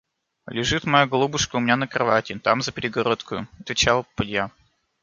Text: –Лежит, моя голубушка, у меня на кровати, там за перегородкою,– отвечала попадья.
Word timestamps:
–Лежит, 0.47 0.85
моя 0.85 1.05
голубушка, 1.05 1.57
у 1.57 1.59
меня 1.59 1.75
на 1.75 1.87
кровати, 1.87 2.35
там 2.39 2.63
за 2.63 2.71
перегородкою,– 2.71 3.47
отвечала 3.59 4.01
попадья. 4.01 4.49